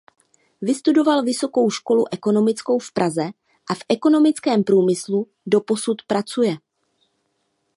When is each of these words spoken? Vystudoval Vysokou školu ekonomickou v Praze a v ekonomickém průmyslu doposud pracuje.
Vystudoval 0.61 1.23
Vysokou 1.23 1.69
školu 1.69 2.05
ekonomickou 2.11 2.79
v 2.79 2.91
Praze 2.93 3.27
a 3.69 3.75
v 3.75 3.81
ekonomickém 3.89 4.63
průmyslu 4.63 5.27
doposud 5.45 6.01
pracuje. 6.07 6.57